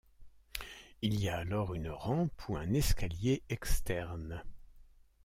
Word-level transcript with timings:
Il 1.03 1.19
y 1.21 1.29
a 1.29 1.37
alors 1.37 1.75
une 1.75 1.91
rampe 1.91 2.49
ou 2.49 2.57
un 2.57 2.73
escalier 2.73 3.43
externe. 3.49 4.41